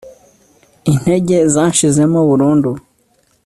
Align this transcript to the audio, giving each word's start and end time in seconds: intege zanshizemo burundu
intege 0.91 1.37
zanshizemo 1.53 2.19
burundu 2.29 2.71